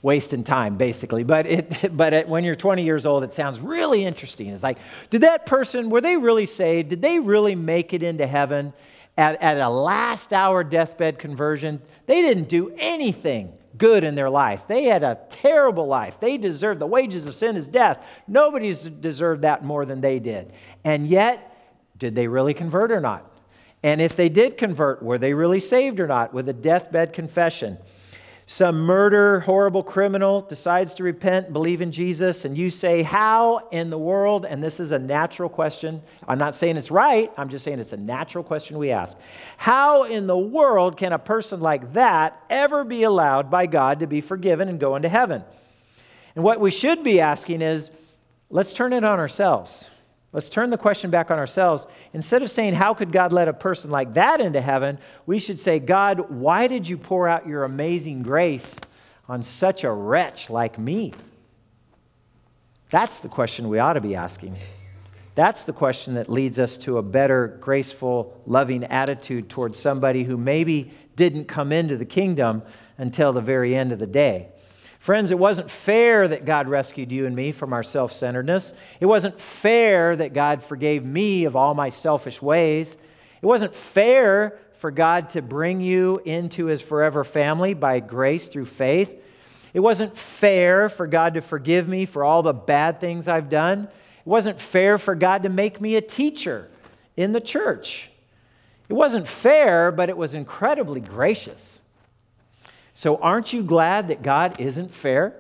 [0.03, 1.25] Wasting time, basically.
[1.25, 4.49] But, it, but it, when you're 20 years old, it sounds really interesting.
[4.49, 4.79] It's like,
[5.11, 6.89] did that person, were they really saved?
[6.89, 8.73] Did they really make it into heaven
[9.17, 11.81] at, at a last hour deathbed conversion?
[12.07, 14.69] They didn't do anything good in their life.
[14.69, 16.21] They had a terrible life.
[16.21, 18.07] They deserved the wages of sin is death.
[18.29, 20.53] Nobody's deserved that more than they did.
[20.85, 21.47] And yet,
[21.99, 23.27] did they really convert or not?
[23.83, 27.79] And if they did convert, were they really saved or not with a deathbed confession?
[28.51, 33.91] Some murder, horrible criminal decides to repent, believe in Jesus, and you say, How in
[33.91, 34.45] the world?
[34.45, 36.03] And this is a natural question.
[36.27, 39.17] I'm not saying it's right, I'm just saying it's a natural question we ask.
[39.57, 44.09] How in the world can a person like that ever be allowed by God to
[44.09, 45.45] be forgiven and go into heaven?
[46.35, 47.89] And what we should be asking is,
[48.49, 49.89] let's turn it on ourselves.
[50.33, 51.87] Let's turn the question back on ourselves.
[52.13, 54.99] Instead of saying, How could God let a person like that into heaven?
[55.27, 58.79] we should say, God, why did you pour out your amazing grace
[59.29, 61.13] on such a wretch like me?
[62.91, 64.57] That's the question we ought to be asking.
[65.35, 70.37] That's the question that leads us to a better, graceful, loving attitude towards somebody who
[70.37, 72.63] maybe didn't come into the kingdom
[72.99, 74.49] until the very end of the day.
[75.01, 78.75] Friends, it wasn't fair that God rescued you and me from our self centeredness.
[79.01, 82.99] It wasn't fair that God forgave me of all my selfish ways.
[83.41, 88.67] It wasn't fair for God to bring you into his forever family by grace through
[88.67, 89.23] faith.
[89.73, 93.85] It wasn't fair for God to forgive me for all the bad things I've done.
[93.85, 96.69] It wasn't fair for God to make me a teacher
[97.17, 98.11] in the church.
[98.91, 101.80] It wasn't fair, but it was incredibly gracious.
[103.01, 105.35] So, aren't you glad that God isn't fair?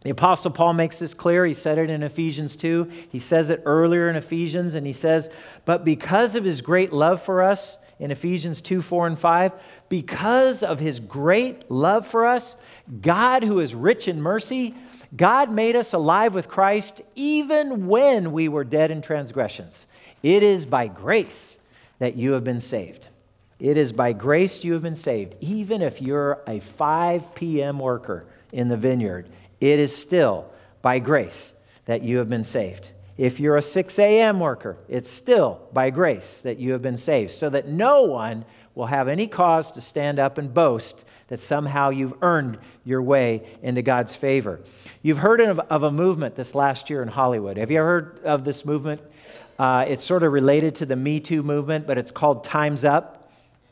[0.00, 1.44] The Apostle Paul makes this clear.
[1.44, 2.90] He said it in Ephesians 2.
[3.10, 5.28] He says it earlier in Ephesians, and he says,
[5.66, 9.52] But because of his great love for us, in Ephesians 2 4 and 5,
[9.90, 12.56] because of his great love for us,
[13.02, 14.74] God, who is rich in mercy,
[15.14, 19.86] God made us alive with Christ even when we were dead in transgressions.
[20.22, 21.58] It is by grace
[21.98, 23.08] that you have been saved.
[23.60, 25.36] It is by grace you have been saved.
[25.40, 27.78] Even if you're a 5 p.m.
[27.78, 29.28] worker in the vineyard,
[29.60, 30.50] it is still
[30.82, 31.52] by grace
[31.84, 32.90] that you have been saved.
[33.18, 34.40] If you're a 6 a.m.
[34.40, 38.86] worker, it's still by grace that you have been saved, so that no one will
[38.86, 43.82] have any cause to stand up and boast that somehow you've earned your way into
[43.82, 44.60] God's favor.
[45.02, 47.58] You've heard of, of a movement this last year in Hollywood.
[47.58, 49.02] Have you ever heard of this movement?
[49.58, 53.19] Uh, it's sort of related to the Me Too movement, but it's called Time's Up.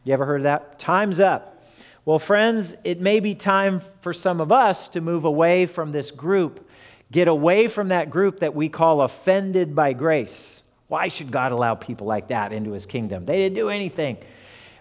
[0.09, 0.79] You ever heard that?
[0.79, 1.63] Time's Up.
[2.05, 6.11] Well, friends, it may be time for some of us to move away from this
[6.11, 6.69] group
[7.11, 10.63] Get away from that group that we call offended by grace.
[10.89, 13.25] Why should God allow people like that into his kingdom?
[13.25, 14.19] They didn't do anything.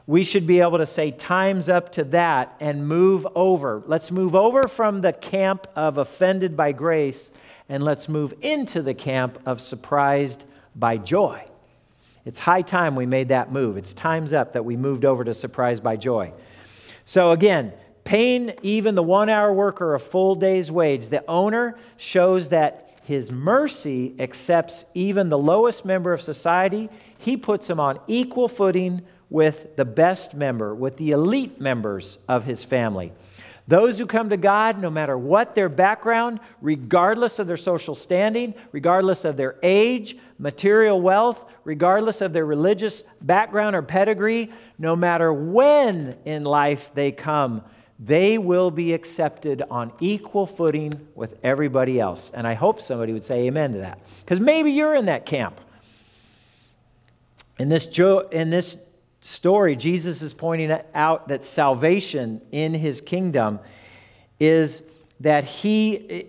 [0.06, 3.84] We should be able to say, time's up to that and move over.
[3.86, 7.32] Let's move over from the camp of offended by grace
[7.70, 11.44] and let's move into the camp of surprised by joy.
[12.28, 13.78] It's high time we made that move.
[13.78, 16.34] It's time's up that we moved over to surprise by joy.
[17.06, 17.72] So, again,
[18.04, 21.08] paying even the one hour worker a full day's wage.
[21.08, 26.90] The owner shows that his mercy accepts even the lowest member of society.
[27.18, 32.44] He puts him on equal footing with the best member, with the elite members of
[32.44, 33.14] his family.
[33.68, 38.54] Those who come to God, no matter what their background, regardless of their social standing,
[38.72, 45.34] regardless of their age, material wealth, regardless of their religious background or pedigree, no matter
[45.34, 47.62] when in life they come,
[48.00, 52.32] they will be accepted on equal footing with everybody else.
[52.34, 54.00] And I hope somebody would say amen to that.
[54.24, 55.60] Because maybe you're in that camp.
[57.60, 58.78] In this, jo- in this
[59.28, 63.60] story, Jesus is pointing out that salvation in his kingdom
[64.40, 64.84] is
[65.20, 66.28] that he,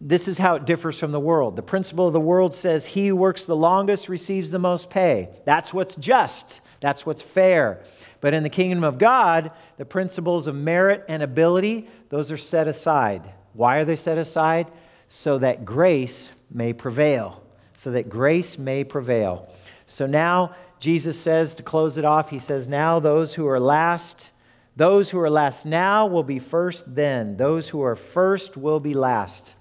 [0.00, 1.56] this is how it differs from the world.
[1.56, 5.30] The principle of the world says he who works the longest receives the most pay.
[5.44, 7.82] That's what's just, that's what's fair.
[8.20, 12.68] But in the kingdom of God, the principles of merit and ability, those are set
[12.68, 13.28] aside.
[13.54, 14.68] Why are they set aside?
[15.08, 17.42] So that grace may prevail.
[17.74, 19.52] So that grace may prevail.
[19.86, 24.30] So now Jesus says to close it off, he says, Now those who are last,
[24.76, 27.36] those who are last now will be first then.
[27.36, 29.54] Those who are first will be last.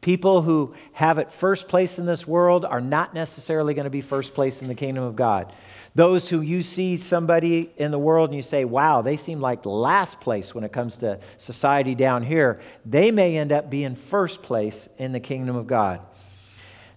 [0.00, 4.00] People who have it first place in this world are not necessarily going to be
[4.00, 5.52] first place in the kingdom of God.
[5.94, 9.66] Those who you see somebody in the world and you say, wow, they seem like
[9.66, 14.42] last place when it comes to society down here, they may end up being first
[14.42, 16.00] place in the kingdom of God.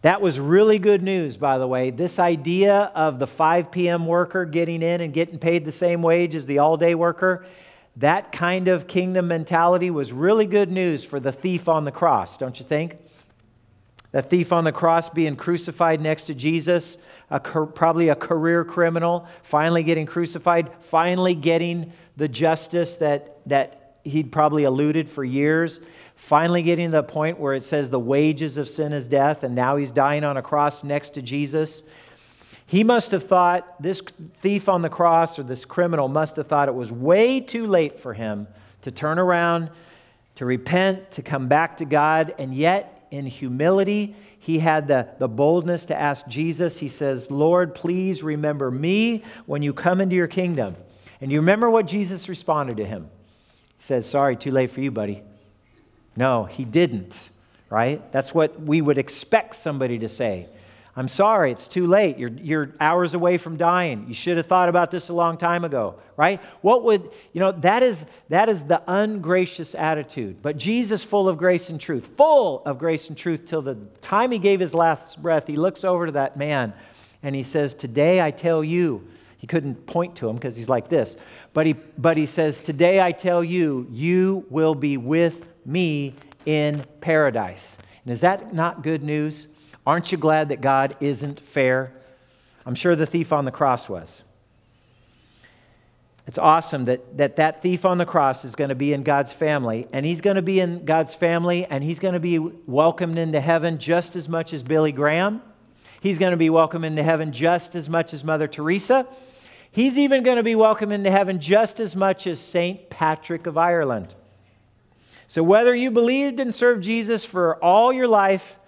[0.04, 1.90] That was really good news, by the way.
[1.90, 4.06] This idea of the 5 p.m.
[4.06, 7.46] worker getting in and getting paid the same wage as the all day worker,
[7.96, 12.38] that kind of kingdom mentality was really good news for the thief on the cross,
[12.38, 12.98] don't you think?
[14.12, 16.98] The thief on the cross being crucified next to Jesus
[17.30, 24.34] a, probably a career criminal, finally getting crucified, finally getting the justice that, that he'd
[24.34, 25.80] probably eluded for years,
[26.16, 29.56] finally getting to the point where it says the wages of sin is death, and
[29.56, 31.84] now he's dying on a cross next to Jesus.
[32.66, 34.02] He must have thought, this
[34.42, 38.00] thief on the cross or this criminal must have thought it was way too late
[38.00, 38.48] for him
[38.82, 39.70] to turn around,
[40.36, 45.28] to repent, to come back to God, and yet in humility, he had the, the
[45.28, 50.28] boldness to ask Jesus, he says, Lord, please remember me when you come into your
[50.28, 50.76] kingdom.
[51.22, 53.10] And you remember what Jesus responded to him?
[53.78, 55.22] He says, Sorry, too late for you, buddy.
[56.16, 57.30] No, he didn't,
[57.70, 58.12] right?
[58.12, 60.48] That's what we would expect somebody to say.
[60.96, 62.20] I'm sorry, it's too late.
[62.20, 64.06] You're, you're hours away from dying.
[64.08, 66.40] You should have thought about this a long time ago, right?
[66.62, 70.44] What would, you know, that is, that is the ungracious attitude.
[70.44, 74.30] But Jesus, full of grace and truth, full of grace and truth, till the time
[74.30, 76.74] he gave his last breath, he looks over to that man
[77.24, 79.08] and he says, Today I tell you,
[79.44, 81.18] he couldn't point to him because he's like this,
[81.52, 86.82] but he, but he says, Today I tell you, you will be with me in
[87.02, 87.78] paradise.
[88.06, 89.50] And is that not good news?
[89.86, 91.92] Aren't you glad that God isn't fair?
[92.66, 94.24] I'm sure the thief on the cross was.
[96.26, 99.34] It's awesome that, that that thief on the cross is going to be in God's
[99.34, 103.18] family, and he's going to be in God's family, and he's going to be welcomed
[103.18, 105.42] into heaven just as much as Billy Graham.
[106.00, 109.06] He's going to be welcomed into heaven just as much as Mother Teresa.
[109.74, 112.92] He's even going to be welcomed into heaven just as much as St.
[112.92, 114.14] Patrick of Ireland.
[115.26, 118.60] So, whether you believed and served Jesus for all your life,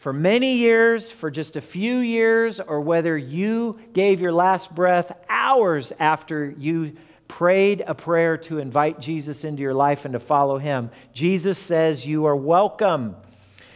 [0.00, 5.12] for many years, for just a few years, or whether you gave your last breath
[5.28, 6.96] hours after you
[7.28, 12.04] prayed a prayer to invite Jesus into your life and to follow him, Jesus says
[12.04, 13.14] you are welcome.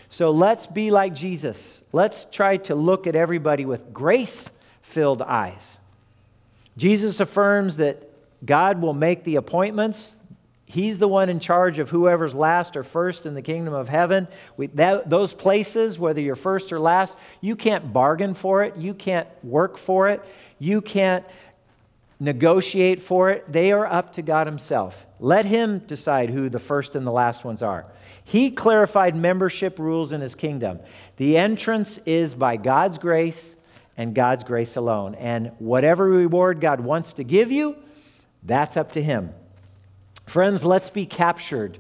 [0.09, 1.85] So let's be like Jesus.
[1.93, 4.51] Let's try to look at everybody with grace
[4.83, 5.79] filled eyes.
[6.77, 8.11] Jesus affirms that
[8.45, 10.19] God will make the appointments.
[10.67, 14.27] He's the one in charge of whoever's last or first in the kingdom of heaven.
[14.57, 18.77] We, that, those places, whether you're first or last, you can't bargain for it.
[18.77, 20.25] You can't work for it.
[20.59, 21.25] You can't
[22.19, 23.51] negotiate for it.
[23.51, 25.07] They are up to God Himself.
[25.21, 27.87] Let Him decide who the first and the last ones are.
[28.25, 30.81] He clarified membership rules in His kingdom.
[31.19, 33.57] The entrance is by God's grace
[33.97, 35.15] and God's grace alone.
[35.15, 37.77] And whatever reward God wants to give you,
[38.43, 39.33] that's up to Him.
[40.27, 41.79] Friends, let's be captured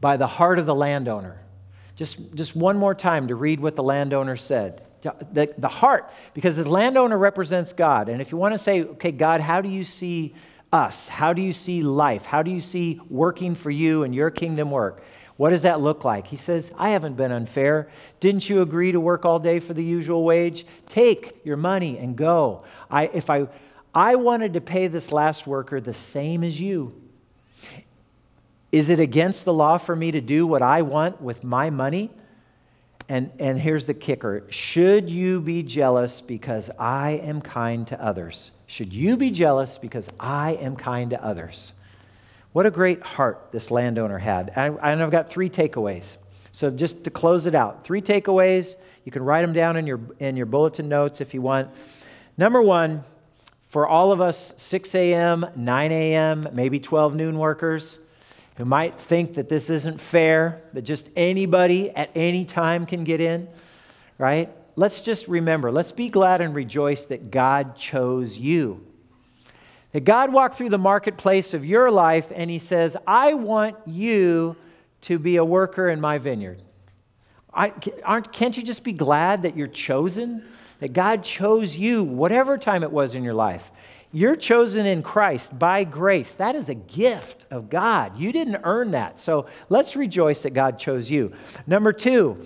[0.00, 1.40] by the heart of the landowner.
[1.96, 4.82] Just, just one more time to read what the landowner said.
[5.00, 8.08] The, the heart, because the landowner represents God.
[8.08, 10.34] And if you want to say, okay, God, how do you see
[10.72, 11.08] us?
[11.08, 12.24] How do you see life?
[12.24, 15.04] How do you see working for you and your kingdom work?
[15.36, 16.28] What does that look like?
[16.28, 17.88] He says, I haven't been unfair.
[18.20, 20.64] Didn't you agree to work all day for the usual wage?
[20.86, 22.64] Take your money and go.
[22.88, 23.48] I, if I,
[23.92, 27.00] I wanted to pay this last worker the same as you.
[28.70, 32.10] Is it against the law for me to do what I want with my money?
[33.08, 38.50] And, and here's the kicker Should you be jealous because I am kind to others?
[38.66, 41.74] Should you be jealous because I am kind to others?
[42.54, 44.52] What a great heart this landowner had.
[44.54, 46.18] And I've got three takeaways.
[46.52, 48.76] So, just to close it out, three takeaways.
[49.04, 51.68] You can write them down in your, in your bulletin notes if you want.
[52.38, 53.02] Number one,
[53.66, 57.98] for all of us 6 a.m., 9 a.m., maybe 12 noon workers
[58.56, 63.20] who might think that this isn't fair, that just anybody at any time can get
[63.20, 63.48] in,
[64.16, 64.48] right?
[64.76, 68.86] Let's just remember, let's be glad and rejoice that God chose you.
[69.94, 74.56] That God walked through the marketplace of your life and He says, I want you
[75.02, 76.60] to be a worker in my vineyard.
[77.54, 77.72] I,
[78.02, 80.42] aren't, can't you just be glad that you're chosen?
[80.80, 83.70] That God chose you, whatever time it was in your life.
[84.10, 86.34] You're chosen in Christ by grace.
[86.34, 88.18] That is a gift of God.
[88.18, 89.20] You didn't earn that.
[89.20, 91.32] So let's rejoice that God chose you.
[91.68, 92.44] Number two,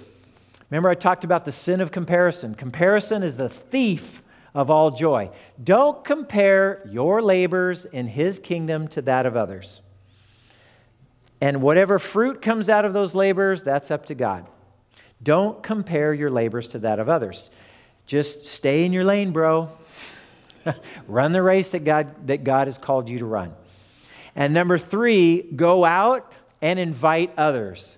[0.68, 2.54] remember I talked about the sin of comparison.
[2.54, 4.22] Comparison is the thief
[4.58, 5.30] of all joy.
[5.62, 9.82] Don't compare your labors in his kingdom to that of others.
[11.40, 14.48] And whatever fruit comes out of those labors, that's up to God.
[15.22, 17.48] Don't compare your labors to that of others.
[18.04, 19.70] Just stay in your lane, bro.
[21.06, 23.54] run the race that God, that God has called you to run.
[24.34, 27.96] And number three, go out and invite others.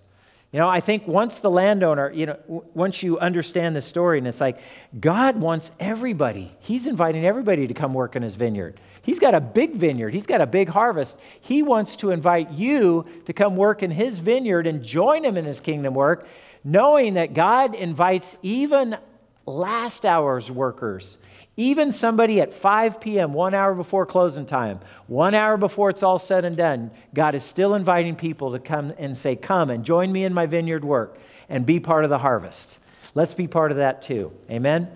[0.53, 4.27] You know, I think once the landowner, you know, once you understand the story, and
[4.27, 4.59] it's like
[4.99, 6.53] God wants everybody.
[6.59, 8.81] He's inviting everybody to come work in his vineyard.
[9.03, 11.19] He's got a big vineyard, he's got a big harvest.
[11.41, 15.45] He wants to invite you to come work in his vineyard and join him in
[15.45, 16.27] his kingdom work,
[16.65, 18.97] knowing that God invites even
[19.47, 21.17] last hour's workers
[21.57, 26.19] even somebody at 5 p.m., one hour before closing time, one hour before it's all
[26.19, 30.11] said and done, God is still inviting people to come and say, Come and join
[30.11, 32.79] me in my vineyard work and be part of the harvest.
[33.15, 34.33] Let's be part of that too.
[34.51, 34.89] Amen?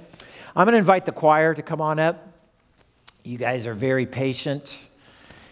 [0.56, 2.32] I'm going to invite the choir to come on up.
[3.24, 4.78] You guys are very patient.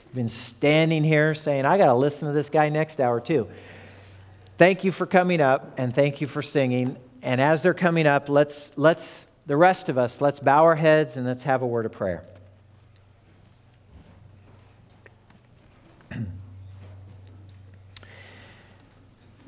[0.07, 3.48] You've been standing here saying, I got to listen to this guy next hour too.
[4.59, 6.96] Thank you for coming up and thank you for singing.
[7.22, 11.16] And as they're coming up, let's, let's, the rest of us, let's bow our heads
[11.16, 12.22] and let's have a word of prayer.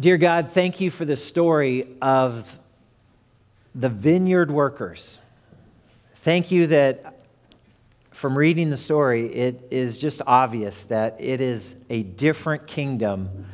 [0.01, 2.59] Dear God, thank you for the story of
[3.75, 5.21] the vineyard workers.
[6.17, 7.21] Thank you that
[8.11, 13.47] from reading the story, it is just obvious that it is a different kingdom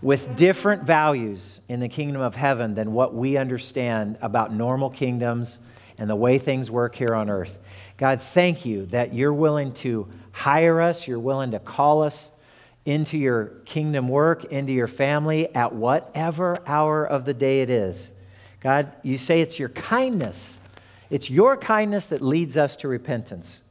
[0.00, 5.58] with different values in the kingdom of heaven than what we understand about normal kingdoms
[5.98, 7.58] and the way things work here on earth.
[7.96, 12.32] God, thank you that you're willing to hire us, you're willing to call us
[12.84, 18.12] into your kingdom work, into your family at whatever hour of the day it is.
[18.60, 20.58] God, you say it's your kindness.
[21.10, 23.62] It's your kindness that leads us to repentance.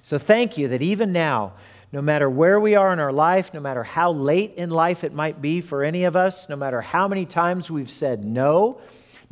[0.00, 1.52] So thank you that even now,
[1.92, 5.12] no matter where we are in our life, no matter how late in life it
[5.12, 8.80] might be for any of us, no matter how many times we've said no,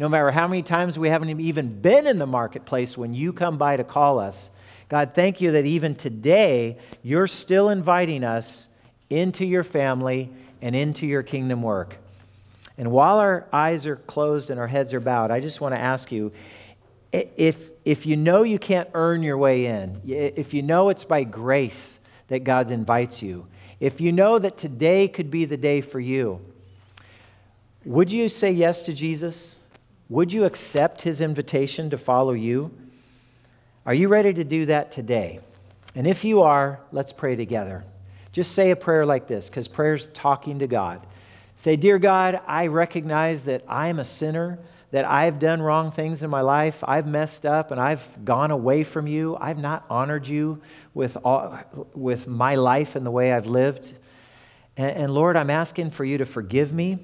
[0.01, 3.59] no matter how many times we haven't even been in the marketplace when you come
[3.59, 4.49] by to call us.
[4.89, 8.69] God, thank you that even today you're still inviting us
[9.11, 10.31] into your family
[10.63, 11.99] and into your kingdom work.
[12.79, 15.79] And while our eyes are closed and our heads are bowed, I just want to
[15.79, 16.33] ask you
[17.13, 21.25] if, if you know you can't earn your way in, if you know it's by
[21.25, 21.99] grace
[22.29, 23.47] that God invites you.
[23.81, 26.41] If you know that today could be the day for you,
[27.85, 29.60] would you say yes to Jesus?
[30.11, 32.73] Would you accept his invitation to follow you?
[33.87, 35.39] Are you ready to do that today?
[35.95, 37.85] And if you are, let's pray together.
[38.33, 41.07] Just say a prayer like this, because prayer's talking to God.
[41.55, 44.59] Say, Dear God, I recognize that I am a sinner,
[44.91, 46.83] that I've done wrong things in my life.
[46.87, 49.37] I've messed up and I've gone away from you.
[49.37, 50.61] I've not honored you
[50.93, 51.57] with, all,
[51.95, 53.95] with my life and the way I've lived.
[54.77, 56.99] And, and Lord, I'm asking for you to forgive me.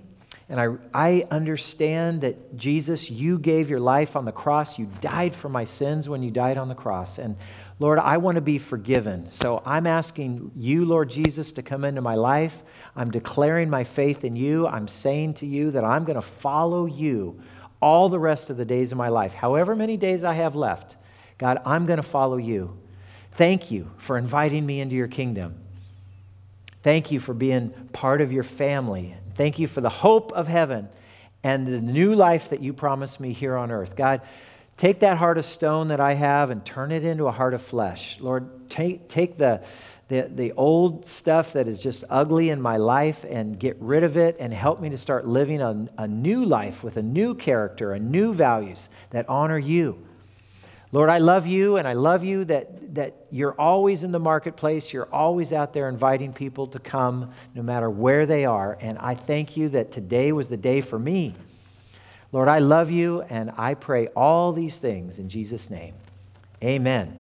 [0.49, 4.79] And I, I understand that Jesus, you gave your life on the cross.
[4.79, 7.19] You died for my sins when you died on the cross.
[7.19, 7.37] And
[7.81, 9.31] Lord, I want to be forgiven.
[9.31, 12.63] So I'm asking you, Lord Jesus, to come into my life.
[12.95, 14.69] I'm declaring my faith in you.
[14.69, 17.43] I'm saying to you that I'm going to follow you
[17.83, 19.35] all the rest of the days of my life.
[19.35, 20.97] However many days I have left,
[21.39, 22.79] God, I'm going to follow you.
[23.33, 25.57] Thank you for inviting me into your kingdom.
[26.83, 29.17] Thank you for being part of your family.
[29.37, 30.89] Thank you for the hope of heaven
[31.43, 33.95] and the new life that you promised me here on earth.
[33.95, 34.23] God,
[34.79, 37.61] take that heart of stone that I have and turn it into a heart of
[37.61, 38.19] flesh.
[38.19, 39.63] Lord, take, take the,
[40.09, 44.17] the, the old stuff that is just ugly in my life and get rid of
[44.17, 47.93] it and help me to start living a, a new life with a new character
[47.93, 50.06] and new values that honor you.
[50.97, 54.95] Lord, I love you and I love you that, that you're always in the marketplace.
[54.95, 58.79] You're always out there inviting people to come no matter where they are.
[58.81, 61.35] And I thank you that today was the day for me.
[62.33, 65.93] Lord, I love you and I pray all these things in Jesus' name.
[66.65, 67.19] Amen.